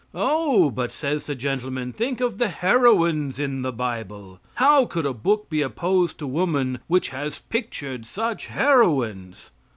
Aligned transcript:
Oh! 0.15 0.71
but, 0.71 0.91
says 0.91 1.27
the 1.27 1.35
gentleman, 1.35 1.93
think 1.93 2.21
of 2.21 2.39
the 2.39 2.47
heroines 2.47 3.39
in 3.39 3.61
the 3.61 3.71
bible. 3.71 4.39
How 4.55 4.85
could 4.85 5.05
a 5.05 5.13
book 5.13 5.47
be 5.47 5.61
opposed 5.61 6.17
to 6.17 6.25
woman 6.25 6.79
which 6.87 7.09
has 7.09 7.37
pictured 7.49 8.07
such 8.07 8.47
heroines? 8.47 9.51